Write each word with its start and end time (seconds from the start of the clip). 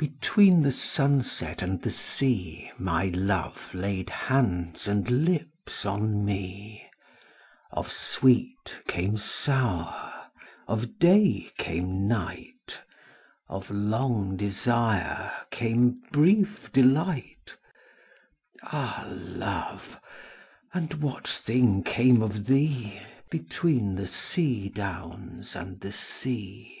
┬Ā┬ĀBetween 0.00 0.64
the 0.64 0.72
sunset 0.72 1.62
and 1.62 1.80
the 1.82 1.90
sea 1.92 2.68
┬Ā┬ĀMy 2.76 3.14
love 3.24 3.72
laid 3.72 4.10
hands 4.10 4.88
and 4.88 5.08
lips 5.08 5.86
on 5.86 6.24
me; 6.24 6.90
┬Ā┬ĀOf 7.72 7.88
sweet 7.88 8.76
came 8.88 9.16
sour, 9.16 10.26
of 10.66 10.98
day 10.98 11.52
came 11.56 12.08
night, 12.08 12.80
┬Ā┬ĀOf 13.48 13.66
long 13.70 14.36
desire 14.36 15.32
came 15.52 16.00
brief 16.10 16.72
delight: 16.72 17.54
┬Ā┬ĀAh 18.64 19.38
love, 19.38 20.00
and 20.74 20.94
what 20.94 21.28
thing 21.28 21.84
came 21.84 22.22
of 22.22 22.46
thee 22.46 23.00
┬Ā┬ĀBetween 23.30 23.94
the 23.96 24.08
sea 24.08 24.68
downs 24.68 25.54
and 25.54 25.78
the 25.80 25.92
sea? 25.92 26.76